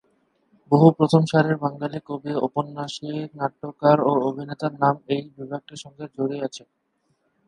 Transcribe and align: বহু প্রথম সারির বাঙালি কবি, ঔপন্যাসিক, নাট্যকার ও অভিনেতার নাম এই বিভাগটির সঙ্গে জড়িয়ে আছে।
বহু 0.71 0.87
প্রথম 0.97 1.21
সারির 1.31 1.57
বাঙালি 1.63 1.99
কবি, 2.07 2.31
ঔপন্যাসিক, 2.43 3.27
নাট্যকার 3.39 3.97
ও 4.01 4.11
অভিনেতার 4.27 4.73
নাম 4.83 4.95
এই 5.13 5.23
বিভাগটির 5.35 5.81
সঙ্গে 5.83 6.05
জড়িয়ে 6.15 6.45
আছে। 6.47 6.63